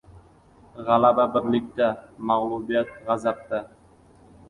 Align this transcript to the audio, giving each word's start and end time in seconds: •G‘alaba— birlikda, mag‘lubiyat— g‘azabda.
•G‘alaba— 0.87 1.27
birlikda, 1.37 1.91
mag‘lubiyat— 2.33 2.93
g‘azabda. 3.11 3.65